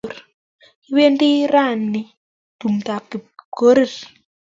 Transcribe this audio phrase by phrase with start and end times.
[0.83, 2.01] Kipendi raini
[2.59, 3.91] tumdap Kipkorir